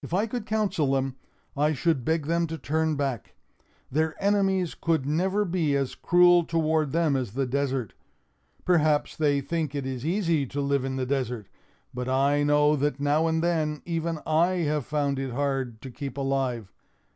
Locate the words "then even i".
13.42-14.58